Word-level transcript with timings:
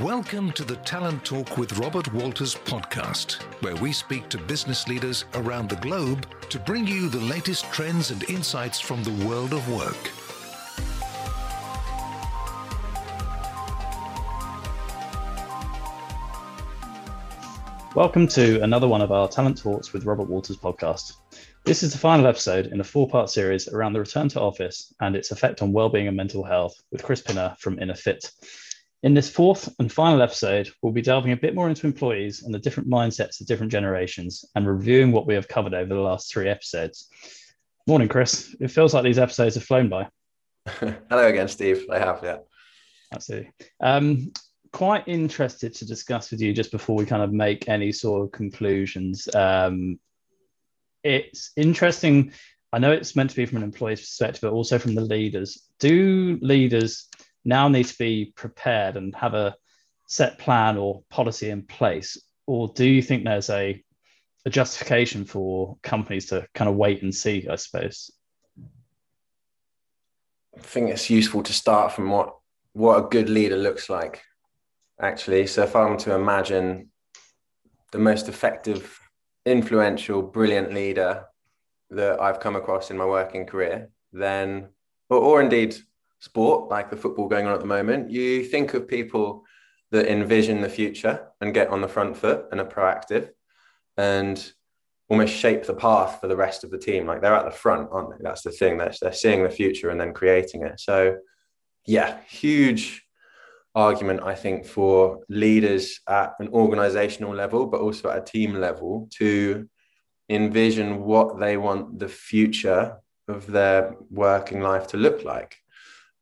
Welcome 0.00 0.52
to 0.52 0.64
the 0.64 0.76
Talent 0.76 1.22
Talk 1.22 1.58
with 1.58 1.78
Robert 1.78 2.10
Walters 2.14 2.54
podcast, 2.54 3.42
where 3.62 3.76
we 3.76 3.92
speak 3.92 4.30
to 4.30 4.38
business 4.38 4.88
leaders 4.88 5.26
around 5.34 5.68
the 5.68 5.76
globe 5.76 6.26
to 6.48 6.58
bring 6.58 6.86
you 6.86 7.10
the 7.10 7.20
latest 7.20 7.70
trends 7.70 8.10
and 8.10 8.24
insights 8.30 8.80
from 8.80 9.04
the 9.04 9.26
world 9.26 9.52
of 9.52 9.68
work. 9.70 9.94
Welcome 17.94 18.26
to 18.28 18.62
another 18.62 18.88
one 18.88 19.02
of 19.02 19.12
our 19.12 19.28
Talent 19.28 19.58
Talks 19.58 19.92
with 19.92 20.06
Robert 20.06 20.26
Walters 20.26 20.56
podcast. 20.56 21.16
This 21.64 21.82
is 21.82 21.92
the 21.92 21.98
final 21.98 22.26
episode 22.26 22.68
in 22.68 22.80
a 22.80 22.84
four 22.84 23.06
part 23.10 23.28
series 23.28 23.68
around 23.68 23.92
the 23.92 24.00
return 24.00 24.30
to 24.30 24.40
office 24.40 24.94
and 25.00 25.14
its 25.14 25.32
effect 25.32 25.60
on 25.60 25.70
well-being 25.70 26.08
and 26.08 26.16
mental 26.16 26.42
health 26.42 26.82
with 26.90 27.02
Chris 27.02 27.20
Pinner 27.20 27.54
from 27.58 27.78
Inner 27.78 27.94
Fit. 27.94 28.30
In 29.02 29.14
this 29.14 29.28
fourth 29.28 29.68
and 29.80 29.90
final 29.90 30.22
episode, 30.22 30.70
we'll 30.80 30.92
be 30.92 31.02
delving 31.02 31.32
a 31.32 31.36
bit 31.36 31.56
more 31.56 31.68
into 31.68 31.88
employees 31.88 32.44
and 32.44 32.54
the 32.54 32.58
different 32.60 32.88
mindsets 32.88 33.40
of 33.40 33.48
different 33.48 33.72
generations 33.72 34.44
and 34.54 34.66
reviewing 34.66 35.10
what 35.10 35.26
we 35.26 35.34
have 35.34 35.48
covered 35.48 35.74
over 35.74 35.92
the 35.92 36.00
last 36.00 36.32
three 36.32 36.48
episodes. 36.48 37.08
Morning, 37.88 38.08
Chris. 38.08 38.54
It 38.60 38.70
feels 38.70 38.94
like 38.94 39.02
these 39.02 39.18
episodes 39.18 39.56
have 39.56 39.64
flown 39.64 39.88
by. 39.88 40.08
Hello 40.66 41.26
again, 41.26 41.48
Steve. 41.48 41.86
I 41.90 41.98
have, 41.98 42.20
yeah. 42.22 42.38
Absolutely. 43.12 43.50
Um, 43.80 44.32
quite 44.72 45.08
interested 45.08 45.74
to 45.74 45.84
discuss 45.84 46.30
with 46.30 46.40
you 46.40 46.52
just 46.52 46.70
before 46.70 46.94
we 46.94 47.04
kind 47.04 47.22
of 47.22 47.32
make 47.32 47.68
any 47.68 47.90
sort 47.90 48.22
of 48.22 48.30
conclusions. 48.30 49.28
Um, 49.34 49.98
it's 51.02 51.50
interesting. 51.56 52.32
I 52.72 52.78
know 52.78 52.92
it's 52.92 53.16
meant 53.16 53.30
to 53.30 53.36
be 53.36 53.46
from 53.46 53.58
an 53.58 53.64
employee's 53.64 54.00
perspective, 54.00 54.42
but 54.42 54.52
also 54.52 54.78
from 54.78 54.94
the 54.94 55.00
leaders. 55.00 55.68
Do 55.80 56.38
leaders 56.40 57.08
now 57.44 57.68
need 57.68 57.86
to 57.86 57.98
be 57.98 58.32
prepared 58.36 58.96
and 58.96 59.14
have 59.14 59.34
a 59.34 59.56
set 60.08 60.38
plan 60.38 60.76
or 60.76 61.02
policy 61.10 61.50
in 61.50 61.62
place? 61.62 62.20
Or 62.46 62.68
do 62.68 62.84
you 62.84 63.02
think 63.02 63.24
there's 63.24 63.50
a, 63.50 63.82
a 64.44 64.50
justification 64.50 65.24
for 65.24 65.76
companies 65.82 66.26
to 66.26 66.46
kind 66.54 66.68
of 66.68 66.76
wait 66.76 67.02
and 67.02 67.14
see, 67.14 67.46
I 67.48 67.56
suppose? 67.56 68.10
I 70.56 70.60
think 70.60 70.90
it's 70.90 71.08
useful 71.08 71.42
to 71.44 71.52
start 71.52 71.92
from 71.92 72.10
what 72.10 72.36
what 72.74 73.04
a 73.04 73.08
good 73.08 73.28
leader 73.28 73.56
looks 73.56 73.90
like 73.90 74.22
actually. 75.00 75.46
So 75.46 75.64
if 75.64 75.74
I'm 75.76 75.96
to 75.98 76.14
imagine 76.14 76.90
the 77.90 77.98
most 77.98 78.28
effective, 78.28 78.98
influential, 79.44 80.22
brilliant 80.22 80.72
leader 80.72 81.24
that 81.90 82.20
I've 82.20 82.40
come 82.40 82.56
across 82.56 82.90
in 82.90 82.96
my 82.96 83.04
working 83.04 83.44
career, 83.44 83.90
then, 84.12 84.68
or, 85.10 85.18
or 85.18 85.42
indeed 85.42 85.76
sport, 86.22 86.70
like 86.70 86.88
the 86.88 86.96
football 86.96 87.26
going 87.26 87.46
on 87.46 87.52
at 87.52 87.58
the 87.58 87.66
moment, 87.66 88.08
you 88.08 88.44
think 88.44 88.74
of 88.74 88.86
people 88.86 89.44
that 89.90 90.06
envision 90.06 90.60
the 90.60 90.68
future 90.68 91.26
and 91.40 91.52
get 91.52 91.68
on 91.68 91.80
the 91.80 91.88
front 91.88 92.16
foot 92.16 92.46
and 92.52 92.60
are 92.60 92.64
proactive 92.64 93.30
and 93.96 94.52
almost 95.08 95.34
shape 95.34 95.64
the 95.64 95.74
path 95.74 96.20
for 96.20 96.28
the 96.28 96.36
rest 96.36 96.62
of 96.62 96.70
the 96.70 96.78
team. 96.78 97.06
Like 97.06 97.20
they're 97.20 97.34
at 97.34 97.44
the 97.44 97.50
front, 97.50 97.88
aren't 97.90 98.10
they? 98.10 98.22
That's 98.22 98.42
the 98.42 98.52
thing. 98.52 98.78
They're, 98.78 98.94
they're 99.02 99.12
seeing 99.12 99.42
the 99.42 99.50
future 99.50 99.90
and 99.90 100.00
then 100.00 100.14
creating 100.14 100.62
it. 100.62 100.78
So, 100.78 101.16
yeah, 101.86 102.20
huge 102.28 103.04
argument, 103.74 104.20
I 104.22 104.36
think, 104.36 104.64
for 104.64 105.18
leaders 105.28 105.98
at 106.08 106.34
an 106.38 106.48
organizational 106.48 107.34
level, 107.34 107.66
but 107.66 107.80
also 107.80 108.10
at 108.10 108.18
a 108.18 108.24
team 108.24 108.54
level 108.54 109.08
to 109.18 109.68
envision 110.28 111.02
what 111.02 111.40
they 111.40 111.56
want 111.56 111.98
the 111.98 112.08
future 112.08 112.98
of 113.26 113.48
their 113.48 113.96
working 114.08 114.60
life 114.60 114.86
to 114.88 114.96
look 114.96 115.24
like. 115.24 115.56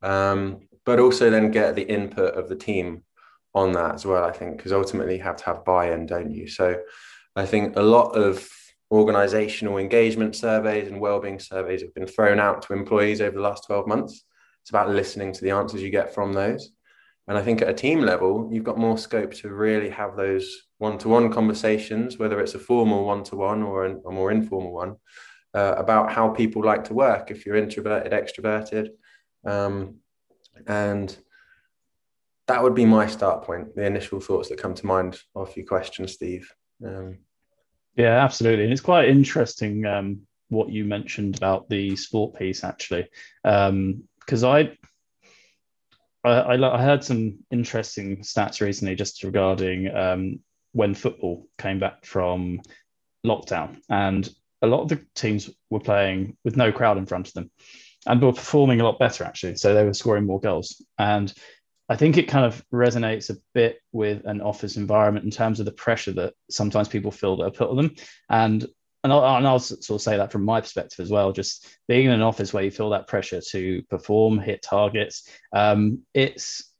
Um, 0.01 0.67
but 0.85 0.99
also 0.99 1.29
then 1.29 1.51
get 1.51 1.75
the 1.75 1.83
input 1.83 2.35
of 2.35 2.49
the 2.49 2.55
team 2.55 3.03
on 3.53 3.73
that 3.73 3.95
as 3.95 4.05
well, 4.05 4.23
I 4.23 4.31
think, 4.31 4.57
because 4.57 4.71
ultimately 4.71 5.17
you 5.17 5.23
have 5.23 5.35
to 5.37 5.45
have 5.45 5.65
buy 5.65 5.91
in, 5.91 6.05
don't 6.05 6.31
you? 6.31 6.47
So 6.47 6.79
I 7.35 7.45
think 7.45 7.75
a 7.75 7.81
lot 7.81 8.15
of 8.15 8.47
organizational 8.91 9.77
engagement 9.77 10.35
surveys 10.35 10.87
and 10.87 10.99
well-being 10.99 11.39
surveys 11.39 11.81
have 11.81 11.93
been 11.93 12.07
thrown 12.07 12.39
out 12.39 12.61
to 12.63 12.73
employees 12.73 13.21
over 13.21 13.35
the 13.35 13.43
last 13.43 13.65
12 13.65 13.87
months. 13.87 14.23
It's 14.61 14.69
about 14.69 14.89
listening 14.89 15.33
to 15.33 15.41
the 15.41 15.51
answers 15.51 15.81
you 15.81 15.89
get 15.89 16.13
from 16.13 16.33
those. 16.33 16.71
And 17.27 17.37
I 17.37 17.41
think 17.41 17.61
at 17.61 17.69
a 17.69 17.73
team 17.73 18.01
level, 18.01 18.49
you've 18.51 18.63
got 18.63 18.77
more 18.77 18.97
scope 18.97 19.33
to 19.35 19.49
really 19.49 19.89
have 19.89 20.15
those 20.15 20.63
one 20.79 20.97
to 20.99 21.07
one 21.07 21.31
conversations, 21.31 22.17
whether 22.17 22.39
it's 22.39 22.55
a 22.55 22.59
formal 22.59 23.05
one 23.05 23.23
to 23.25 23.35
one 23.35 23.63
or 23.63 23.85
a, 23.85 23.95
a, 23.99 24.11
more 24.11 24.31
informal 24.31 24.73
one, 24.73 24.95
uh, 25.53 25.75
about 25.77 26.11
how 26.11 26.29
people 26.29 26.63
like 26.63 26.83
to 26.85 26.93
work, 26.93 27.31
if 27.31 27.45
you're 27.45 27.55
introverted, 27.55 28.11
extroverted. 28.11 28.89
Um, 29.45 29.95
and 30.67 31.15
that 32.47 32.61
would 32.61 32.75
be 32.75 32.85
my 32.85 33.07
start 33.07 33.43
point, 33.43 33.75
the 33.75 33.85
initial 33.85 34.19
thoughts 34.19 34.49
that 34.49 34.59
come 34.59 34.73
to 34.73 34.85
mind 34.85 35.19
off 35.35 35.55
your 35.55 35.65
question, 35.65 36.07
Steve. 36.07 36.53
Um, 36.85 37.19
yeah, 37.95 38.23
absolutely. 38.23 38.63
And 38.63 38.73
it's 38.73 38.81
quite 38.81 39.09
interesting 39.09 39.85
um, 39.85 40.21
what 40.49 40.69
you 40.69 40.85
mentioned 40.85 41.37
about 41.37 41.69
the 41.69 41.95
sport 41.95 42.35
piece, 42.35 42.63
actually. 42.63 43.07
Because 43.43 43.69
um, 43.69 44.03
I, 44.45 44.77
I, 46.23 46.55
I, 46.55 46.81
heard 46.81 47.03
some 47.03 47.39
interesting 47.51 48.17
stats 48.17 48.61
recently 48.61 48.95
just 48.95 49.23
regarding 49.23 49.93
um, 49.95 50.39
when 50.73 50.93
football 50.93 51.47
came 51.57 51.79
back 51.79 52.05
from 52.05 52.61
lockdown, 53.25 53.77
and 53.89 54.29
a 54.61 54.67
lot 54.67 54.81
of 54.81 54.89
the 54.89 55.05
teams 55.15 55.49
were 55.69 55.79
playing 55.79 56.37
with 56.43 56.55
no 56.55 56.71
crowd 56.71 56.97
in 56.97 57.05
front 57.05 57.27
of 57.27 57.33
them, 57.33 57.51
and 58.05 58.21
were 58.21 58.33
performing 58.33 58.81
a 58.81 58.83
lot 58.83 58.99
better 58.99 59.23
actually. 59.23 59.55
So 59.55 59.73
they 59.73 59.85
were 59.85 59.93
scoring 59.93 60.25
more 60.25 60.39
goals, 60.39 60.83
and 60.97 61.33
I 61.89 61.97
think 61.97 62.17
it 62.17 62.29
kind 62.29 62.45
of 62.45 62.63
resonates 62.73 63.29
a 63.29 63.37
bit 63.53 63.79
with 63.91 64.25
an 64.25 64.41
office 64.41 64.77
environment 64.77 65.25
in 65.25 65.31
terms 65.31 65.59
of 65.59 65.65
the 65.65 65.73
pressure 65.73 66.13
that 66.13 66.33
sometimes 66.49 66.87
people 66.87 67.11
feel 67.11 67.35
that 67.37 67.47
are 67.47 67.51
put 67.51 67.69
on 67.69 67.75
them, 67.75 67.95
and 68.29 68.65
and 69.03 69.11
I'll, 69.11 69.37
and 69.37 69.47
I'll, 69.47 69.59
sort 69.59 69.89
of 69.89 70.01
say 70.01 70.15
that 70.17 70.31
from 70.31 70.45
my 70.45 70.61
perspective 70.61 70.99
as 70.99 71.09
well. 71.09 71.31
Just 71.31 71.67
being 71.87 72.05
in 72.05 72.11
an 72.11 72.21
office 72.21 72.53
where 72.53 72.63
you 72.63 72.71
feel 72.71 72.91
that 72.91 73.07
pressure 73.07 73.41
to 73.41 73.81
perform, 73.89 74.37
hit 74.39 74.61
targets, 74.61 75.27
um, 75.53 76.03
it's 76.13 76.71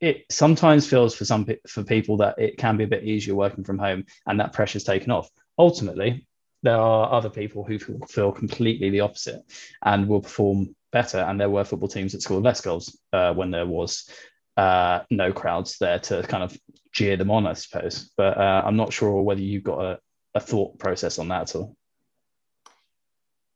it 0.00 0.26
sometimes 0.30 0.86
feels 0.86 1.14
for 1.14 1.24
some 1.24 1.46
for 1.66 1.82
people 1.82 2.18
that 2.18 2.38
it 2.38 2.58
can 2.58 2.76
be 2.76 2.84
a 2.84 2.88
bit 2.88 3.04
easier 3.04 3.34
working 3.34 3.64
from 3.64 3.78
home, 3.78 4.04
and 4.26 4.40
that 4.40 4.52
pressure 4.52 4.76
is 4.76 4.84
taken 4.84 5.10
off. 5.10 5.30
Ultimately, 5.58 6.26
there 6.62 6.76
are 6.76 7.12
other 7.12 7.30
people 7.30 7.64
who 7.64 7.78
feel 8.08 8.32
completely 8.32 8.90
the 8.90 9.00
opposite 9.00 9.42
and 9.84 10.08
will 10.08 10.20
perform 10.20 10.74
better. 10.92 11.18
And 11.18 11.40
there 11.40 11.50
were 11.50 11.64
football 11.64 11.88
teams 11.88 12.12
that 12.12 12.22
scored 12.22 12.44
less 12.44 12.60
goals 12.60 12.98
uh, 13.12 13.34
when 13.34 13.50
there 13.50 13.66
was 13.66 14.10
uh, 14.56 15.00
no 15.10 15.32
crowds 15.32 15.78
there 15.78 15.98
to 15.98 16.22
kind 16.22 16.42
of 16.42 16.56
jeer 16.92 17.16
them 17.16 17.30
on, 17.30 17.46
I 17.46 17.52
suppose. 17.52 18.10
But 18.16 18.38
uh, 18.38 18.62
I'm 18.64 18.76
not 18.76 18.92
sure 18.92 19.22
whether 19.22 19.40
you've 19.40 19.64
got 19.64 19.80
a, 19.80 19.98
a 20.34 20.40
thought 20.40 20.78
process 20.78 21.18
on 21.18 21.28
that 21.28 21.42
at 21.42 21.56
all? 21.56 21.76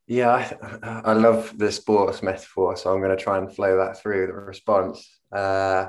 Yeah, 0.07 0.55
I, 0.83 1.11
I 1.11 1.13
love 1.13 1.57
the 1.57 1.71
sports 1.71 2.21
metaphor, 2.21 2.75
so 2.75 2.93
I'm 2.93 3.01
going 3.01 3.15
to 3.15 3.23
try 3.23 3.37
and 3.37 3.53
flow 3.53 3.77
that 3.77 4.01
through 4.01 4.27
the 4.27 4.33
response. 4.33 5.07
Uh, 5.31 5.87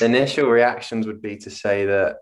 initial 0.00 0.48
reactions 0.48 1.06
would 1.06 1.20
be 1.20 1.36
to 1.36 1.50
say 1.50 1.84
that 1.86 2.16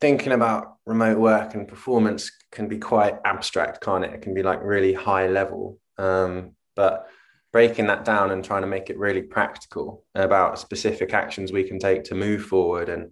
thinking 0.00 0.32
about 0.32 0.76
remote 0.86 1.18
work 1.18 1.54
and 1.54 1.68
performance 1.68 2.30
can 2.52 2.68
be 2.68 2.78
quite 2.78 3.16
abstract, 3.24 3.82
can't 3.82 4.04
it? 4.04 4.12
It 4.12 4.22
can 4.22 4.34
be 4.34 4.42
like 4.42 4.62
really 4.62 4.92
high 4.92 5.28
level. 5.28 5.78
Um, 5.98 6.52
but 6.74 7.06
breaking 7.52 7.86
that 7.86 8.04
down 8.04 8.30
and 8.30 8.44
trying 8.44 8.62
to 8.62 8.68
make 8.68 8.90
it 8.90 8.98
really 8.98 9.22
practical 9.22 10.04
about 10.14 10.58
specific 10.58 11.14
actions 11.14 11.52
we 11.52 11.64
can 11.64 11.78
take 11.78 12.04
to 12.04 12.14
move 12.14 12.44
forward 12.44 12.88
and 12.88 13.10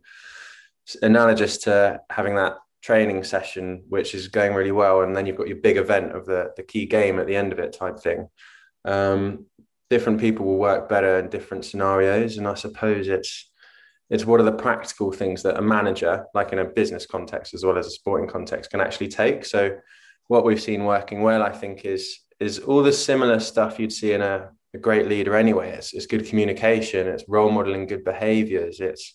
analogous 1.03 1.59
to 1.59 2.01
having 2.11 2.35
that 2.37 2.57
training 2.83 3.25
session, 3.25 3.83
which 3.89 4.15
is 4.15 4.29
going 4.29 4.53
really 4.53 4.73
well, 4.73 5.01
and 5.01 5.17
then 5.17 5.25
you've 5.25 5.39
got 5.39 5.49
your 5.49 5.57
big 5.57 5.79
event 5.79 6.13
of 6.13 6.27
the 6.27 6.53
the 6.57 6.63
key 6.63 6.85
game 6.85 7.19
at 7.19 7.27
the 7.27 7.37
end 7.37 7.53
of 7.53 7.59
it, 7.59 7.73
type 7.73 7.99
thing. 7.99 8.29
Um, 8.85 9.47
different 9.89 10.21
people 10.21 10.45
will 10.45 10.59
work 10.59 10.89
better 10.89 11.19
in 11.19 11.31
different 11.31 11.65
scenarios, 11.65 12.37
and 12.37 12.47
I 12.47 12.55
suppose 12.55 13.09
it's 13.09 13.51
it's 14.15 14.25
what 14.25 14.41
are 14.41 14.45
the 14.45 14.53
practical 14.53 15.11
things 15.11 15.43
that 15.43 15.59
a 15.59 15.61
manager, 15.61 16.25
like 16.35 16.53
in 16.53 16.61
a 16.61 16.65
business 16.65 17.05
context 17.05 17.53
as 17.53 17.65
well 17.65 17.77
as 17.77 17.89
a 17.89 17.91
sporting 17.91 18.29
context, 18.29 18.71
can 18.71 18.81
actually 18.81 19.09
take. 19.09 19.45
So, 19.45 19.77
what 20.29 20.45
we've 20.45 20.63
seen 20.63 20.85
working 20.85 21.21
well, 21.23 21.43
I 21.43 21.51
think, 21.51 21.85
is 21.85 22.21
is 22.39 22.61
all 22.61 22.85
the 22.85 22.93
similar 22.93 23.41
stuff 23.41 23.81
you'd 23.81 23.93
see 23.93 24.13
in 24.13 24.23
a, 24.23 24.51
a 24.73 24.79
great 24.79 25.09
leader 25.09 25.35
anyway. 25.35 25.71
It's, 25.71 25.93
it's 25.93 26.07
good 26.07 26.29
communication, 26.29 27.09
it's 27.09 27.25
role 27.27 27.51
modeling 27.51 27.89
good 27.89 28.05
behaviors, 28.05 28.79
it's 28.79 29.15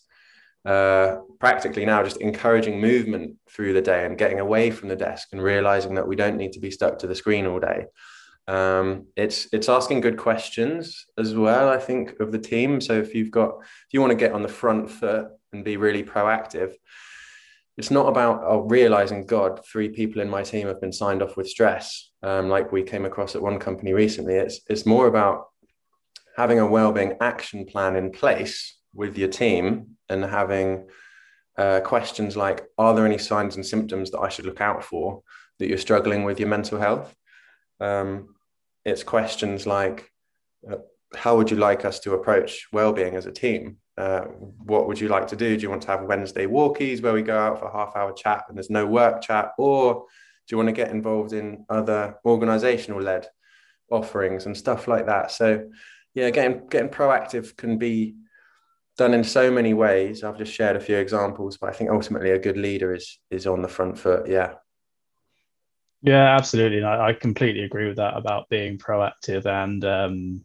uh, 0.66 1.16
practically 1.38 1.86
now 1.86 2.02
just 2.02 2.18
encouraging 2.18 2.78
movement 2.78 3.36
through 3.48 3.72
the 3.72 3.80
day 3.80 4.04
and 4.04 4.18
getting 4.18 4.40
away 4.40 4.70
from 4.70 4.90
the 4.90 4.96
desk 4.96 5.28
and 5.32 5.42
realizing 5.42 5.94
that 5.94 6.06
we 6.06 6.16
don't 6.16 6.36
need 6.36 6.52
to 6.52 6.60
be 6.60 6.70
stuck 6.70 6.98
to 6.98 7.06
the 7.06 7.14
screen 7.14 7.46
all 7.46 7.58
day. 7.58 7.86
Um, 8.48 9.06
it's 9.16 9.48
it's 9.52 9.68
asking 9.68 10.00
good 10.00 10.16
questions 10.16 11.06
as 11.18 11.34
well. 11.34 11.68
I 11.68 11.78
think 11.78 12.18
of 12.20 12.32
the 12.32 12.38
team. 12.38 12.80
So 12.80 12.94
if 12.94 13.14
you've 13.14 13.30
got 13.30 13.58
if 13.60 13.92
you 13.92 14.00
want 14.00 14.10
to 14.10 14.16
get 14.16 14.32
on 14.32 14.42
the 14.42 14.48
front 14.48 14.90
foot 14.90 15.28
and 15.52 15.64
be 15.64 15.76
really 15.76 16.02
proactive, 16.02 16.74
it's 17.76 17.90
not 17.90 18.08
about 18.08 18.42
oh, 18.44 18.60
realizing 18.60 19.26
God, 19.26 19.64
three 19.64 19.88
people 19.88 20.20
in 20.20 20.28
my 20.28 20.42
team 20.42 20.66
have 20.66 20.80
been 20.80 20.92
signed 20.92 21.22
off 21.22 21.36
with 21.36 21.48
stress, 21.48 22.10
um, 22.22 22.48
like 22.48 22.72
we 22.72 22.82
came 22.82 23.04
across 23.04 23.34
at 23.34 23.42
one 23.42 23.58
company 23.58 23.92
recently. 23.92 24.34
It's 24.34 24.60
it's 24.68 24.86
more 24.86 25.06
about 25.06 25.46
having 26.36 26.58
a 26.58 26.66
well-being 26.66 27.16
action 27.20 27.66
plan 27.66 27.96
in 27.96 28.10
place 28.10 28.78
with 28.94 29.16
your 29.16 29.28
team 29.28 29.96
and 30.08 30.24
having 30.24 30.88
uh, 31.56 31.80
questions 31.80 32.36
like 32.36 32.64
Are 32.78 32.94
there 32.94 33.06
any 33.06 33.18
signs 33.18 33.56
and 33.56 33.64
symptoms 33.64 34.10
that 34.10 34.20
I 34.20 34.28
should 34.28 34.46
look 34.46 34.60
out 34.60 34.82
for 34.82 35.22
that 35.58 35.68
you're 35.68 35.78
struggling 35.78 36.24
with 36.24 36.40
your 36.40 36.48
mental 36.48 36.78
health? 36.78 37.14
Um, 37.80 38.34
it's 38.84 39.02
questions 39.02 39.66
like 39.66 40.10
uh, 40.70 40.76
How 41.14 41.36
would 41.36 41.50
you 41.50 41.56
like 41.56 41.84
us 41.84 42.00
to 42.00 42.14
approach 42.14 42.68
well-being 42.72 43.16
as 43.16 43.26
a 43.26 43.32
team? 43.32 43.78
Uh, 43.96 44.22
what 44.64 44.86
would 44.86 45.00
you 45.00 45.08
like 45.08 45.26
to 45.28 45.36
do? 45.36 45.56
Do 45.56 45.62
you 45.62 45.70
want 45.70 45.82
to 45.82 45.88
have 45.88 46.04
Wednesday 46.04 46.46
walkies 46.46 47.02
where 47.02 47.12
we 47.12 47.22
go 47.22 47.38
out 47.38 47.58
for 47.58 47.66
a 47.66 47.72
half 47.72 47.96
hour 47.96 48.12
chat 48.12 48.44
and 48.48 48.56
there's 48.56 48.70
no 48.70 48.86
work 48.86 49.22
chat? 49.22 49.50
Or 49.58 49.94
do 49.94 50.52
you 50.52 50.56
want 50.56 50.68
to 50.68 50.72
get 50.72 50.90
involved 50.90 51.32
in 51.32 51.64
other 51.68 52.16
organizational 52.24 53.02
led 53.02 53.28
offerings 53.90 54.46
and 54.46 54.56
stuff 54.56 54.88
like 54.88 55.06
that? 55.06 55.30
So, 55.30 55.68
yeah, 56.14 56.30
getting, 56.30 56.66
getting 56.68 56.88
proactive 56.88 57.56
can 57.56 57.76
be 57.76 58.16
done 58.96 59.14
in 59.14 59.24
so 59.24 59.50
many 59.50 59.74
ways. 59.74 60.24
I've 60.24 60.38
just 60.38 60.52
shared 60.52 60.76
a 60.76 60.80
few 60.80 60.96
examples, 60.96 61.56
but 61.56 61.70
I 61.70 61.72
think 61.72 61.90
ultimately 61.90 62.30
a 62.30 62.38
good 62.38 62.56
leader 62.56 62.94
is 62.94 63.18
is 63.30 63.46
on 63.46 63.62
the 63.62 63.68
front 63.68 63.98
foot. 63.98 64.28
Yeah. 64.28 64.54
Yeah, 66.02 66.34
absolutely. 66.34 66.82
I, 66.82 67.08
I 67.08 67.12
completely 67.12 67.62
agree 67.62 67.86
with 67.86 67.96
that 67.98 68.16
about 68.16 68.48
being 68.48 68.78
proactive 68.78 69.44
and 69.46 69.84
um, 69.84 70.44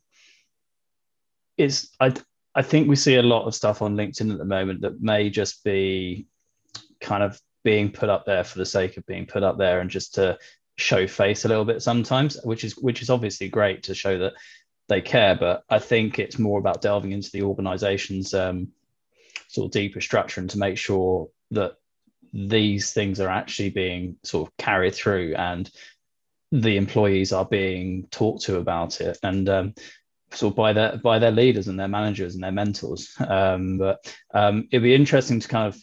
it's 1.58 1.96
I 2.00 2.14
I 2.54 2.62
think 2.62 2.88
we 2.88 2.96
see 2.96 3.16
a 3.16 3.24
lot 3.24 3.46
of 3.46 3.56
stuff 3.56 3.82
on 3.82 3.96
LinkedIn 3.96 4.32
at 4.32 4.38
the 4.38 4.46
moment 4.46 4.82
that 4.82 5.02
may 5.02 5.30
just 5.30 5.64
be 5.64 6.28
kind 7.02 7.24
of 7.24 7.40
being 7.64 7.92
put 7.92 8.10
up 8.10 8.26
there 8.26 8.44
for 8.44 8.58
the 8.58 8.66
sake 8.66 8.98
of 8.98 9.06
being 9.06 9.26
put 9.26 9.44
up 9.44 9.58
there 9.58 9.80
and 9.82 9.90
just 9.90 10.16
to 10.16 10.38
show 10.78 11.08
face 11.08 11.46
a 11.46 11.48
little 11.48 11.66
bit 11.66 11.82
sometimes, 11.82 12.38
which 12.44 12.64
is 12.64 12.78
which 12.78 13.02
is 13.02 13.10
obviously 13.10 13.50
great 13.50 13.84
to 13.84 13.96
show 13.96 14.18
that 14.18 14.34
they 14.88 15.02
care. 15.02 15.36
But 15.36 15.64
I 15.70 15.80
think 15.80 16.20
it's 16.20 16.40
more 16.40 16.60
about 16.60 16.82
delving 16.82 17.12
into 17.12 17.32
the 17.32 17.44
organization's 17.44 18.34
um, 18.34 18.70
sort 19.48 19.66
of 19.68 19.72
deeper 19.72 20.02
structure 20.02 20.42
and 20.42 20.50
to 20.50 20.58
make 20.58 20.78
sure 20.78 21.30
that 21.52 21.76
these 22.36 22.92
things 22.92 23.22
are 23.22 23.30
actually 23.30 23.70
being 23.70 24.18
sort 24.24 24.50
of 24.50 24.58
carried 24.58 24.94
through 24.94 25.34
and 25.36 25.72
the 26.52 26.76
employees 26.76 27.32
are 27.32 27.46
being 27.46 28.08
talked 28.12 28.44
to 28.44 28.58
about 28.58 29.00
it. 29.00 29.18
And 29.24 29.48
um, 29.48 29.74
sort 30.32 30.52
of 30.52 30.56
by 30.56 30.74
their 30.74 30.98
by 30.98 31.20
their 31.20 31.32
leaders 31.32 31.68
and 31.68 31.80
their 31.80 31.88
managers 31.88 32.36
and 32.36 32.44
their 32.44 32.52
mentors. 32.52 33.14
Um, 33.26 33.78
but 33.78 34.14
um, 34.34 34.68
it'd 34.72 34.84
be 34.84 34.96
interesting 34.96 35.40
to 35.40 35.48
kind 35.48 35.68
of 35.68 35.82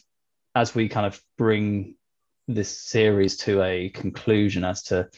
as 0.55 0.75
we 0.75 0.87
kind 0.87 1.07
of 1.07 1.19
bring 1.37 1.95
this 2.47 2.77
series 2.77 3.37
to 3.37 3.61
a 3.63 3.89
conclusion 3.89 4.63
as 4.63 4.83
to 4.83 5.09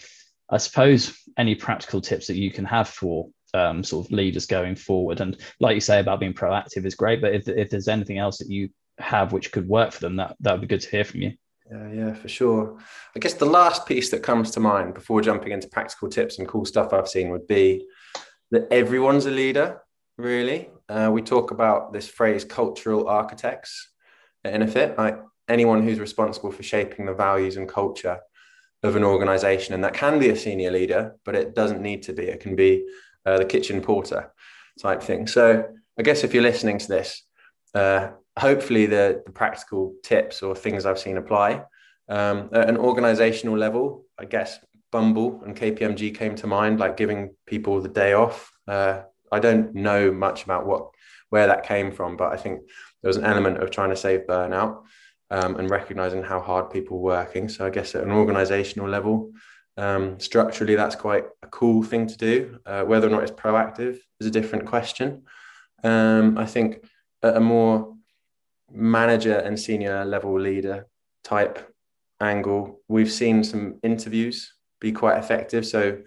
I 0.49 0.57
suppose 0.57 1.17
any 1.37 1.55
practical 1.55 2.01
tips 2.01 2.27
that 2.27 2.37
you 2.37 2.51
can 2.51 2.65
have 2.65 2.87
for 2.87 3.29
um, 3.53 3.83
sort 3.83 4.05
of 4.05 4.11
leaders 4.11 4.45
going 4.45 4.75
forward. 4.75 5.21
And 5.21 5.37
like 5.59 5.75
you 5.75 5.81
say 5.81 5.99
about 5.99 6.19
being 6.19 6.33
proactive 6.33 6.85
is 6.85 6.95
great, 6.95 7.21
but 7.21 7.33
if, 7.33 7.47
if 7.47 7.69
there's 7.69 7.87
anything 7.87 8.19
else 8.19 8.37
that 8.37 8.49
you 8.49 8.69
have 8.97 9.33
which 9.33 9.51
could 9.51 9.68
work 9.68 9.92
for 9.92 10.01
them, 10.01 10.15
that 10.18 10.36
that 10.39 10.53
would 10.53 10.62
be 10.62 10.68
good 10.68 10.81
to 10.81 10.89
hear 10.89 11.03
from 11.03 11.21
you. 11.21 11.33
Yeah, 11.69 11.92
yeah, 11.92 12.13
for 12.13 12.27
sure. 12.27 12.77
I 13.15 13.19
guess 13.19 13.33
the 13.33 13.45
last 13.45 13.88
piece 13.88 14.12
that 14.12 14.21
comes 14.21 14.51
to 14.51 14.59
mind 14.59 14.94
before 14.94 15.21
jumping 15.21 15.51
into 15.51 15.68
practical 15.68 16.09
tips 16.09 16.38
and 16.38 16.47
cool 16.47 16.65
stuff 16.65 16.94
I've 16.94 17.07
seen 17.07 17.30
would 17.30 17.47
be 17.47 17.88
that 18.51 18.68
everyone's 18.71 19.25
a 19.25 19.31
leader, 19.31 19.81
really. 20.18 20.69
Uh, 20.88 21.09
we 21.12 21.24
talk 21.24 21.50
about 21.50 21.92
this 21.92 22.07
phrase 22.07 22.45
cultural 22.45 23.07
architects 23.07 23.89
at 24.44 24.53
Inner 24.53 24.68
Fit, 24.68 24.95
like 24.97 25.19
anyone 25.50 25.81
who's 25.81 26.00
responsible 26.00 26.51
for 26.51 26.62
shaping 26.62 27.07
the 27.07 27.13
values 27.13 27.57
and 27.57 27.68
culture 27.68 28.19
of 28.83 28.95
an 28.95 29.03
organization. 29.03 29.74
And 29.74 29.83
that 29.83 29.95
can 29.95 30.19
be 30.19 30.30
a 30.30 30.36
senior 30.36 30.71
leader, 30.71 31.15
but 31.25 31.36
it 31.36 31.56
doesn't 31.56 31.81
need 31.81 32.03
to 32.03 32.13
be. 32.13 32.25
It 32.25 32.39
can 32.39 32.56
be 32.56 32.88
uh, 33.25 33.39
the 33.39 33.45
kitchen 33.45 33.81
porter 33.81 34.31
type 34.80 35.01
thing. 35.01 35.25
So 35.25 35.65
I 35.97 36.01
guess 36.03 36.24
if 36.24 36.33
you're 36.33 36.44
listening 36.44 36.77
to 36.77 36.88
this, 36.88 37.24
uh, 37.74 38.09
hopefully 38.37 38.85
the, 38.85 39.21
the, 39.25 39.31
practical 39.31 39.95
tips 40.03 40.41
or 40.41 40.55
things 40.55 40.85
I've 40.85 40.99
seen 40.99 41.17
apply. 41.17 41.63
Um, 42.09 42.49
at 42.53 42.69
an 42.69 42.77
organizational 42.77 43.57
level, 43.57 44.05
I 44.19 44.25
guess 44.25 44.59
Bumble 44.91 45.41
and 45.45 45.55
KPMG 45.55 46.15
came 46.15 46.35
to 46.35 46.47
mind, 46.47 46.79
like 46.79 46.97
giving 46.97 47.35
people 47.45 47.81
the 47.81 47.89
day 47.89 48.13
off. 48.13 48.51
Uh, 48.67 49.01
I 49.31 49.39
don't 49.39 49.73
know 49.73 50.11
much 50.11 50.43
about 50.43 50.65
what 50.65 50.89
where 51.29 51.47
that 51.47 51.65
came 51.65 51.91
from, 51.91 52.15
but 52.15 52.31
I 52.31 52.37
think 52.37 52.61
there 53.01 53.09
was 53.09 53.17
an 53.17 53.25
element 53.25 53.61
of 53.61 53.71
trying 53.71 53.89
to 53.89 53.95
save 53.95 54.27
burnout 54.27 54.83
um, 55.31 55.55
and 55.55 55.69
recognizing 55.69 56.23
how 56.23 56.39
hard 56.39 56.69
people 56.69 56.99
were 56.99 57.15
working. 57.15 57.49
So 57.49 57.65
I 57.65 57.71
guess 57.71 57.95
at 57.95 58.03
an 58.03 58.11
organizational 58.11 58.87
level, 58.87 59.31
um, 59.77 60.19
structurally, 60.19 60.75
that's 60.75 60.95
quite 60.95 61.25
a 61.41 61.47
cool 61.47 61.83
thing 61.83 62.07
to 62.07 62.17
do. 62.17 62.59
Uh, 62.65 62.83
whether 62.83 63.07
or 63.07 63.09
not 63.09 63.23
it's 63.23 63.31
proactive 63.31 63.97
is 64.19 64.27
a 64.27 64.31
different 64.31 64.65
question. 64.65 65.23
Um, 65.83 66.37
I 66.37 66.45
think 66.45 66.85
at 67.21 67.35
a 67.35 67.39
more 67.39 67.94
manager 68.75 69.38
and 69.38 69.60
senior 69.60 70.06
level 70.06 70.39
leader 70.39 70.88
type 71.24 71.74
angle, 72.22 72.81
we've 72.88 73.12
seen 73.12 73.44
some 73.44 73.80
interviews 73.83 74.54
be 74.80 74.92
quite 74.92 75.18
effective. 75.18 75.66
So 75.66 76.00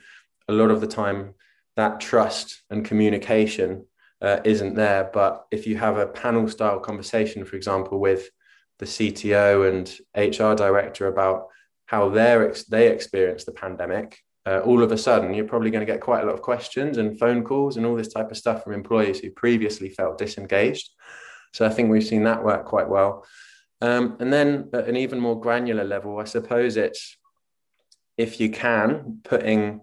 a 0.49 0.53
lot 0.53 0.71
of 0.71 0.81
the 0.81 0.87
time, 0.87 1.35
that 1.77 2.01
trust 2.01 2.63
and 2.71 2.85
communication 2.85 3.87
uh, 4.21 4.41
isn't 4.45 4.75
there. 4.75 5.11
But 5.13 5.47
if 5.51 5.67
you 5.67 5.77
have 5.79 5.97
a 5.97 6.07
panel 6.07 6.49
style 6.49 6.81
conversation, 6.81 7.45
for 7.45 7.57
example, 7.57 8.01
with 8.01 8.31
the 8.79 8.87
CTO 8.87 9.69
and 9.69 9.99
HR 10.17 10.55
director 10.55 11.07
about 11.07 11.47
how 11.87 12.09
they 12.09 12.53
they 12.69 12.89
experience 12.89 13.45
the 13.45 13.53
pandemic, 13.53 14.19
uh, 14.47 14.61
all 14.61 14.83
of 14.83 14.93
a 14.93 14.99
sudden 14.99 15.35
you're 15.35 15.45
probably 15.45 15.71
going 15.71 15.87
to 15.87 15.93
get 15.93 16.01
quite 16.01 16.23
a 16.23 16.27
lot 16.27 16.35
of 16.35 16.43
questions 16.43 16.99
and 16.99 17.19
phone 17.19 17.45
calls 17.45 17.77
and 17.77 17.85
all 17.85 17.95
this 17.95 18.13
type 18.13 18.31
of 18.31 18.37
stuff 18.37 18.65
from 18.65 18.73
employees 18.73 19.21
who 19.21 19.31
previously 19.31 19.91
felt 19.91 20.19
disengaged. 20.19 20.91
So 21.53 21.67
I 21.67 21.71
think 21.71 21.91
we've 21.91 22.05
seen 22.05 22.25
that 22.25 22.45
work 22.45 22.67
quite 22.67 22.89
well. 22.89 23.27
Um, 23.81 24.17
and 24.21 24.33
then 24.33 24.71
at 24.73 24.89
an 24.89 24.97
even 24.97 25.21
more 25.21 25.41
granular 25.41 25.85
level, 25.85 26.19
I 26.19 26.25
suppose 26.25 26.77
it's 26.77 27.17
if 28.17 28.41
you 28.41 28.51
can, 28.51 29.21
putting 29.23 29.81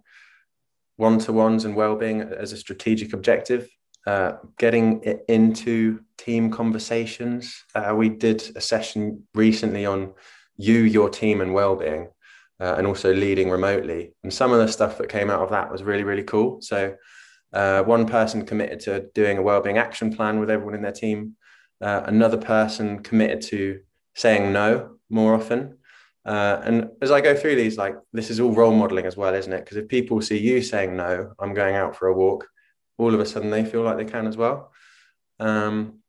one 0.97 1.19
to 1.19 1.33
ones 1.33 1.65
and 1.65 1.75
well-being 1.75 2.21
as 2.21 2.51
a 2.51 2.57
strategic 2.57 3.13
objective, 3.13 3.69
uh, 4.05 4.33
getting 4.59 5.01
it 5.03 5.25
into 5.27 6.01
team 6.17 6.51
conversations. 6.51 7.63
Uh, 7.73 7.93
we 7.95 8.09
did 8.09 8.51
a 8.55 8.61
session 8.61 9.23
recently 9.33 9.85
on 9.85 10.13
you, 10.57 10.79
your 10.79 11.09
team, 11.09 11.41
and 11.41 11.53
well-being, 11.53 12.09
uh, 12.59 12.75
and 12.77 12.85
also 12.87 13.13
leading 13.13 13.49
remotely. 13.49 14.13
And 14.23 14.33
some 14.33 14.51
of 14.51 14.59
the 14.59 14.67
stuff 14.67 14.97
that 14.97 15.09
came 15.09 15.29
out 15.29 15.41
of 15.41 15.49
that 15.49 15.71
was 15.71 15.83
really, 15.83 16.03
really 16.03 16.23
cool. 16.23 16.61
So, 16.61 16.95
uh, 17.53 17.83
one 17.83 18.05
person 18.05 18.45
committed 18.45 18.81
to 18.81 19.07
doing 19.13 19.37
a 19.37 19.41
well-being 19.41 19.77
action 19.77 20.13
plan 20.13 20.39
with 20.39 20.49
everyone 20.49 20.75
in 20.75 20.81
their 20.81 20.91
team. 20.91 21.35
Uh, 21.81 22.03
another 22.05 22.37
person 22.37 23.03
committed 23.03 23.41
to 23.41 23.79
saying 24.13 24.51
no 24.53 24.97
more 25.09 25.33
often. 25.35 25.77
Uh, 26.25 26.59
and 26.63 26.89
as 27.01 27.11
I 27.11 27.21
go 27.21 27.35
through 27.35 27.55
these, 27.55 27.77
like 27.77 27.95
this 28.11 28.29
is 28.29 28.39
all 28.39 28.51
role 28.51 28.73
modeling 28.73 29.05
as 29.05 29.15
well, 29.15 29.33
isn't 29.33 29.51
it? 29.51 29.63
Because 29.63 29.77
if 29.77 29.87
people 29.87 30.21
see 30.21 30.39
you 30.39 30.61
saying 30.61 30.95
no, 30.95 31.33
I'm 31.37 31.53
going 31.53 31.75
out 31.75 31.95
for 31.95 32.07
a 32.07 32.13
walk, 32.13 32.47
all 32.97 33.13
of 33.13 33.19
a 33.19 33.25
sudden 33.25 33.51
they 33.51 33.63
feel 33.63 33.83
like 33.83 33.97
they 33.97 34.05
can 34.05 34.25
as 34.25 34.37
well. 34.37 34.71
Um, 35.39 35.99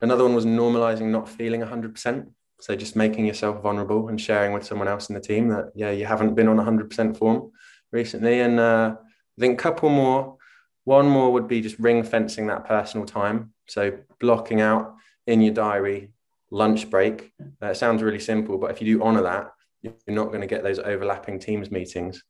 another 0.00 0.24
one 0.24 0.34
was 0.34 0.46
normalizing 0.46 1.10
not 1.10 1.28
feeling 1.28 1.60
100%. 1.60 2.30
So 2.60 2.74
just 2.74 2.96
making 2.96 3.26
yourself 3.26 3.62
vulnerable 3.62 4.08
and 4.08 4.20
sharing 4.20 4.52
with 4.52 4.64
someone 4.64 4.88
else 4.88 5.10
in 5.10 5.14
the 5.14 5.20
team 5.20 5.48
that, 5.48 5.72
yeah, 5.74 5.90
you 5.90 6.06
haven't 6.06 6.34
been 6.34 6.48
on 6.48 6.56
100% 6.56 7.16
form 7.16 7.52
recently. 7.92 8.40
And 8.40 8.58
uh, 8.58 8.96
I 8.96 9.40
think 9.40 9.60
a 9.60 9.62
couple 9.62 9.90
more. 9.90 10.36
One 10.84 11.06
more 11.06 11.32
would 11.34 11.46
be 11.46 11.60
just 11.60 11.78
ring 11.78 12.02
fencing 12.02 12.46
that 12.46 12.64
personal 12.64 13.06
time. 13.06 13.52
So 13.66 13.98
blocking 14.18 14.62
out 14.62 14.94
in 15.28 15.42
your 15.42 15.54
diary 15.54 16.10
lunch 16.50 16.90
break. 16.90 17.32
That 17.60 17.76
sounds 17.76 18.02
really 18.02 18.18
simple, 18.18 18.58
but 18.58 18.70
if 18.70 18.80
you 18.80 18.96
do 18.96 19.04
honor 19.04 19.22
that, 19.22 19.52
you're 19.82 19.94
not 20.08 20.28
going 20.28 20.40
to 20.40 20.46
get 20.46 20.62
those 20.64 20.78
overlapping 20.78 21.38
teams 21.38 21.70
meetings. 21.70 22.24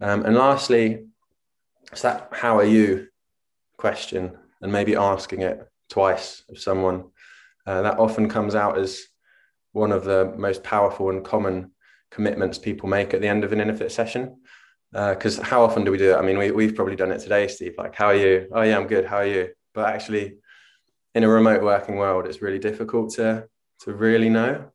Um, 0.00 0.24
and 0.24 0.36
lastly, 0.36 1.06
it's 1.90 2.02
that 2.02 2.28
how 2.32 2.58
are 2.58 2.64
you 2.64 3.08
question 3.76 4.36
and 4.60 4.70
maybe 4.70 4.94
asking 4.94 5.42
it 5.42 5.66
twice 5.88 6.44
of 6.50 6.58
someone. 6.58 7.10
Uh, 7.66 7.82
that 7.82 7.98
often 7.98 8.28
comes 8.28 8.54
out 8.54 8.78
as 8.78 9.02
one 9.72 9.90
of 9.90 10.04
the 10.04 10.32
most 10.36 10.62
powerful 10.62 11.10
and 11.10 11.24
common 11.24 11.72
commitments 12.10 12.58
people 12.58 12.88
make 12.88 13.14
at 13.14 13.20
the 13.20 13.28
end 13.28 13.44
of 13.44 13.52
an 13.52 13.60
Inner 13.60 13.76
Fit 13.76 13.90
session. 13.90 14.36
Because 14.92 15.38
uh, 15.38 15.44
how 15.44 15.64
often 15.64 15.84
do 15.84 15.90
we 15.90 15.98
do 15.98 16.12
it? 16.12 16.16
I 16.16 16.22
mean, 16.22 16.38
we, 16.38 16.50
we've 16.50 16.76
probably 16.76 16.96
done 16.96 17.10
it 17.10 17.20
today, 17.20 17.48
Steve. 17.48 17.74
Like, 17.78 17.94
how 17.94 18.08
are 18.08 18.14
you? 18.14 18.48
Oh, 18.52 18.60
yeah, 18.60 18.76
I'm 18.76 18.86
good. 18.86 19.06
How 19.06 19.16
are 19.16 19.26
you? 19.26 19.48
But 19.72 19.88
actually, 19.88 20.36
in 21.14 21.24
a 21.24 21.28
remote 21.28 21.62
working 21.62 21.96
world, 21.96 22.26
it's 22.26 22.42
really 22.42 22.58
difficult 22.58 23.14
to 23.14 23.46
to 23.80 23.94
really 23.94 24.28
know. 24.28 24.70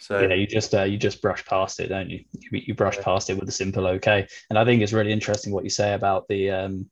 So 0.00 0.20
yeah, 0.20 0.34
you 0.34 0.46
just 0.46 0.74
uh, 0.74 0.84
you 0.84 0.96
just 0.96 1.22
brush 1.22 1.44
past 1.44 1.80
it, 1.80 1.88
don't 1.88 2.10
you? 2.10 2.24
You, 2.32 2.62
you 2.66 2.74
brush 2.74 2.98
past 2.98 3.30
it 3.30 3.38
with 3.38 3.48
a 3.48 3.52
simple 3.52 3.86
okay. 3.86 4.26
And 4.48 4.58
I 4.58 4.64
think 4.64 4.82
it's 4.82 4.92
really 4.92 5.12
interesting 5.12 5.52
what 5.52 5.64
you 5.64 5.70
say 5.70 5.94
about 5.94 6.28
the 6.28 6.50
um, 6.50 6.90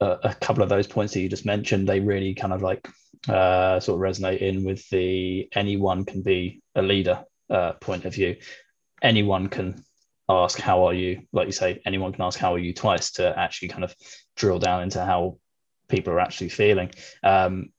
a, 0.00 0.18
a 0.24 0.34
couple 0.34 0.62
of 0.62 0.68
those 0.68 0.86
points 0.86 1.14
that 1.14 1.20
you 1.20 1.28
just 1.28 1.46
mentioned. 1.46 1.88
They 1.88 2.00
really 2.00 2.34
kind 2.34 2.52
of 2.52 2.62
like 2.62 2.86
uh, 3.28 3.80
sort 3.80 3.96
of 3.96 4.16
resonate 4.16 4.40
in 4.40 4.64
with 4.64 4.88
the 4.90 5.48
anyone 5.54 6.04
can 6.04 6.22
be 6.22 6.62
a 6.74 6.82
leader 6.82 7.24
uh, 7.48 7.72
point 7.74 8.04
of 8.04 8.14
view. 8.14 8.36
Anyone 9.02 9.48
can 9.48 9.82
ask 10.28 10.58
how 10.58 10.86
are 10.86 10.94
you, 10.94 11.22
like 11.32 11.46
you 11.46 11.52
say, 11.52 11.80
anyone 11.86 12.12
can 12.12 12.24
ask 12.24 12.38
how 12.38 12.54
are 12.54 12.58
you 12.58 12.74
twice 12.74 13.12
to 13.12 13.38
actually 13.38 13.68
kind 13.68 13.84
of 13.84 13.94
drill 14.36 14.58
down 14.58 14.82
into 14.82 15.04
how 15.04 15.38
people 15.88 16.12
are 16.12 16.20
actually 16.20 16.48
feeling. 16.48 16.90
Um, 17.22 17.70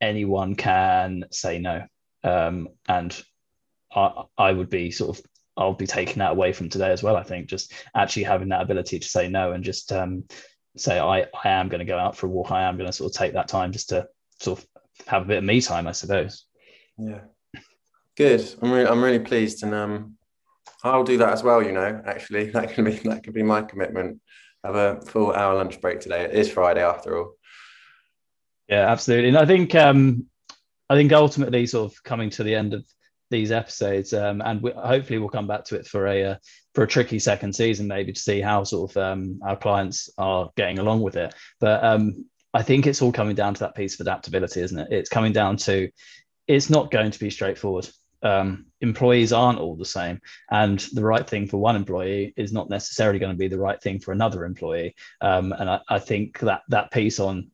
anyone 0.00 0.54
can 0.54 1.24
say 1.30 1.58
no. 1.58 1.84
Um, 2.22 2.68
and 2.88 3.22
I, 3.94 4.24
I 4.36 4.52
would 4.52 4.70
be 4.70 4.90
sort 4.90 5.18
of 5.18 5.24
I'll 5.56 5.74
be 5.74 5.86
taking 5.86 6.18
that 6.18 6.32
away 6.32 6.52
from 6.52 6.68
today 6.68 6.90
as 6.90 7.02
well. 7.02 7.16
I 7.16 7.22
think 7.22 7.46
just 7.46 7.72
actually 7.94 8.24
having 8.24 8.48
that 8.48 8.62
ability 8.62 8.98
to 8.98 9.08
say 9.08 9.28
no 9.28 9.52
and 9.52 9.62
just 9.62 9.92
um, 9.92 10.24
say 10.76 10.98
I, 10.98 11.26
I 11.44 11.48
am 11.48 11.68
going 11.68 11.78
to 11.78 11.84
go 11.84 11.98
out 11.98 12.16
for 12.16 12.26
a 12.26 12.30
walk. 12.30 12.50
I 12.50 12.62
am 12.62 12.76
going 12.76 12.88
to 12.88 12.92
sort 12.92 13.12
of 13.12 13.16
take 13.16 13.34
that 13.34 13.48
time 13.48 13.72
just 13.72 13.90
to 13.90 14.08
sort 14.40 14.58
of 14.58 14.66
have 15.06 15.22
a 15.22 15.26
bit 15.26 15.38
of 15.38 15.44
me 15.44 15.60
time, 15.60 15.86
I 15.86 15.92
suppose. 15.92 16.46
Yeah, 16.98 17.20
good. 18.16 18.54
I'm 18.62 18.72
really 18.72 18.88
I'm 18.88 19.02
really 19.02 19.20
pleased, 19.20 19.62
and 19.62 19.74
um, 19.74 20.16
I'll 20.82 21.04
do 21.04 21.18
that 21.18 21.32
as 21.32 21.42
well. 21.42 21.62
You 21.62 21.72
know, 21.72 22.02
actually, 22.04 22.50
that 22.50 22.72
can 22.72 22.84
be 22.84 22.96
that 22.98 23.22
can 23.22 23.32
be 23.32 23.42
my 23.42 23.62
commitment. 23.62 24.20
Have 24.64 24.76
a 24.76 25.00
full 25.02 25.32
hour 25.32 25.54
lunch 25.54 25.80
break 25.80 26.00
today. 26.00 26.24
It 26.24 26.32
is 26.32 26.50
Friday 26.50 26.82
after 26.82 27.18
all. 27.18 27.34
Yeah, 28.68 28.90
absolutely. 28.90 29.28
And 29.28 29.38
I 29.38 29.46
think 29.46 29.74
um, 29.74 30.26
I 30.88 30.94
think 30.94 31.12
ultimately, 31.12 31.66
sort 31.66 31.92
of 31.92 32.02
coming 32.02 32.30
to 32.30 32.42
the 32.42 32.54
end 32.54 32.74
of 32.74 32.84
these 33.30 33.52
episodes, 33.52 34.12
um, 34.12 34.40
and 34.42 34.62
we, 34.62 34.70
hopefully 34.72 35.18
we'll 35.18 35.28
come 35.28 35.46
back 35.46 35.64
to 35.66 35.76
it 35.76 35.86
for 35.86 36.06
a 36.06 36.24
uh, 36.24 36.36
for 36.74 36.84
a 36.84 36.88
tricky 36.88 37.18
second 37.18 37.54
season, 37.54 37.86
maybe 37.86 38.12
to 38.12 38.20
see 38.20 38.40
how 38.40 38.64
sort 38.64 38.90
of 38.90 38.96
um, 38.96 39.40
our 39.44 39.56
clients 39.56 40.08
are 40.18 40.50
getting 40.56 40.78
along 40.78 41.02
with 41.02 41.16
it. 41.16 41.34
But 41.60 41.84
um, 41.84 42.26
I 42.52 42.62
think 42.62 42.86
it's 42.86 43.02
all 43.02 43.12
coming 43.12 43.34
down 43.34 43.54
to 43.54 43.60
that 43.60 43.74
piece 43.74 43.94
of 43.94 44.00
adaptability, 44.00 44.60
isn't 44.60 44.78
it? 44.78 44.88
It's 44.90 45.10
coming 45.10 45.32
down 45.32 45.56
to 45.58 45.90
it's 46.46 46.70
not 46.70 46.90
going 46.90 47.10
to 47.10 47.18
be 47.18 47.30
straightforward. 47.30 47.88
Um, 48.22 48.66
employees 48.80 49.34
aren't 49.34 49.58
all 49.58 49.76
the 49.76 49.84
same, 49.84 50.20
and 50.50 50.78
the 50.92 51.04
right 51.04 51.28
thing 51.28 51.46
for 51.46 51.58
one 51.58 51.76
employee 51.76 52.32
is 52.36 52.52
not 52.52 52.70
necessarily 52.70 53.18
going 53.18 53.32
to 53.32 53.38
be 53.38 53.48
the 53.48 53.58
right 53.58 53.80
thing 53.82 54.00
for 54.00 54.12
another 54.12 54.46
employee. 54.46 54.94
Um, 55.20 55.52
and 55.52 55.68
I, 55.68 55.80
I 55.88 55.98
think 55.98 56.38
that 56.40 56.62
that 56.68 56.90
piece 56.90 57.20
on 57.20 57.50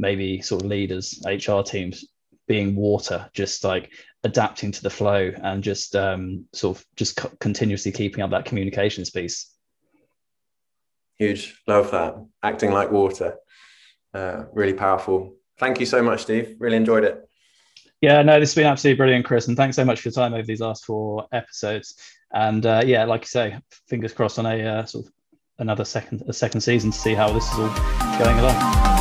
maybe 0.00 0.40
sort 0.40 0.62
of 0.62 0.68
leaders, 0.68 1.22
HR 1.24 1.60
teams 1.60 2.06
being 2.48 2.74
water, 2.74 3.30
just 3.32 3.62
like 3.62 3.92
adapting 4.24 4.72
to 4.72 4.82
the 4.82 4.90
flow 4.90 5.30
and 5.42 5.62
just 5.62 5.94
um, 5.94 6.46
sort 6.52 6.78
of 6.78 6.84
just 6.96 7.16
co- 7.16 7.30
continuously 7.38 7.92
keeping 7.92 8.22
up 8.22 8.30
that 8.30 8.44
communications 8.44 9.10
piece. 9.10 9.54
Huge, 11.18 11.60
love 11.66 11.90
that. 11.90 12.16
Acting 12.42 12.72
like 12.72 12.90
water, 12.90 13.36
uh, 14.14 14.44
really 14.52 14.72
powerful. 14.72 15.36
Thank 15.58 15.78
you 15.78 15.86
so 15.86 16.02
much, 16.02 16.22
Steve. 16.22 16.56
Really 16.58 16.76
enjoyed 16.76 17.04
it. 17.04 17.28
Yeah, 18.00 18.22
no, 18.22 18.40
this 18.40 18.50
has 18.50 18.54
been 18.54 18.66
absolutely 18.66 18.96
brilliant, 18.96 19.26
Chris, 19.26 19.48
and 19.48 19.56
thanks 19.56 19.76
so 19.76 19.84
much 19.84 20.00
for 20.00 20.08
your 20.08 20.14
time 20.14 20.32
over 20.32 20.42
these 20.42 20.60
last 20.60 20.86
four 20.86 21.26
episodes. 21.32 21.96
And 22.32 22.64
uh, 22.64 22.82
yeah, 22.86 23.04
like 23.04 23.22
you 23.22 23.28
say, 23.28 23.58
fingers 23.88 24.14
crossed 24.14 24.38
on 24.38 24.46
a 24.46 24.62
uh, 24.64 24.84
sort 24.86 25.06
of 25.06 25.12
another 25.58 25.84
second 25.84 26.22
a 26.26 26.32
second 26.32 26.62
season 26.62 26.90
to 26.90 26.98
see 26.98 27.12
how 27.12 27.30
this 27.30 27.44
is 27.52 27.58
all 27.58 28.18
going 28.18 28.38
along. 28.38 28.99